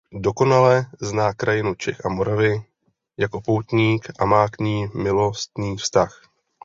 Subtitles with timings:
[0.13, 2.63] Dokonale zná krajinu Čech a Moravy
[3.17, 6.21] jako poutník a má k ní milostný vztah.